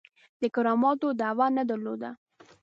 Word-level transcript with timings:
د 0.41 0.43
کراماتو 0.55 1.07
دعوه 1.21 1.47
نه 1.57 1.63
درلوده. 1.69 2.11